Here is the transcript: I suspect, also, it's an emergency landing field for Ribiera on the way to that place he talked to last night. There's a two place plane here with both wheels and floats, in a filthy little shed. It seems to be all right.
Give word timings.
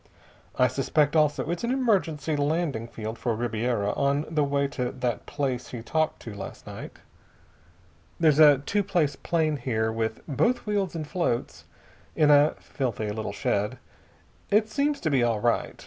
I 0.55 0.67
suspect, 0.67 1.15
also, 1.15 1.47
it's 1.51 1.63
an 1.63 1.69
emergency 1.69 2.35
landing 2.35 2.87
field 2.87 3.19
for 3.19 3.35
Ribiera 3.35 3.91
on 3.93 4.25
the 4.27 4.43
way 4.43 4.67
to 4.69 4.91
that 4.91 5.27
place 5.27 5.67
he 5.67 5.83
talked 5.83 6.23
to 6.23 6.33
last 6.33 6.65
night. 6.65 6.93
There's 8.19 8.39
a 8.39 8.57
two 8.57 8.83
place 8.83 9.15
plane 9.15 9.57
here 9.57 9.91
with 9.91 10.21
both 10.27 10.65
wheels 10.65 10.95
and 10.95 11.07
floats, 11.07 11.65
in 12.15 12.31
a 12.31 12.55
filthy 12.59 13.11
little 13.11 13.31
shed. 13.31 13.77
It 14.49 14.69
seems 14.69 14.99
to 15.01 15.11
be 15.11 15.21
all 15.21 15.39
right. 15.39 15.79